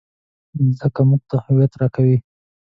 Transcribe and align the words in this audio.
مځکه 0.65 1.01
موږ 1.09 1.21
ته 1.29 1.35
هویت 1.45 1.73
راکوي. 1.81 2.17